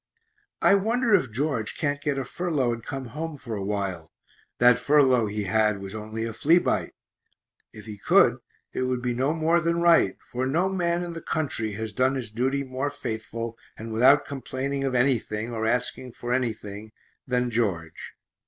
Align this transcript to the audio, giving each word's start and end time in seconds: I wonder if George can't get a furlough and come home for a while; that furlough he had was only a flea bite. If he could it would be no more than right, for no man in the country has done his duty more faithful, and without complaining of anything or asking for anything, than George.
I 0.63 0.73
wonder 0.73 1.13
if 1.13 1.31
George 1.31 1.77
can't 1.77 2.01
get 2.01 2.17
a 2.17 2.25
furlough 2.25 2.73
and 2.73 2.83
come 2.83 3.09
home 3.13 3.37
for 3.37 3.55
a 3.55 3.63
while; 3.63 4.11
that 4.57 4.79
furlough 4.79 5.27
he 5.27 5.43
had 5.43 5.79
was 5.79 5.93
only 5.93 6.25
a 6.25 6.33
flea 6.33 6.57
bite. 6.57 6.95
If 7.71 7.85
he 7.85 7.99
could 7.99 8.39
it 8.73 8.81
would 8.85 9.03
be 9.03 9.13
no 9.13 9.31
more 9.31 9.61
than 9.61 9.79
right, 9.79 10.17
for 10.23 10.47
no 10.47 10.69
man 10.69 11.03
in 11.03 11.13
the 11.13 11.21
country 11.21 11.73
has 11.73 11.93
done 11.93 12.15
his 12.15 12.31
duty 12.31 12.63
more 12.63 12.89
faithful, 12.89 13.59
and 13.77 13.93
without 13.93 14.25
complaining 14.25 14.83
of 14.85 14.95
anything 14.95 15.53
or 15.53 15.67
asking 15.67 16.13
for 16.13 16.33
anything, 16.33 16.93
than 17.27 17.51
George. 17.51 18.13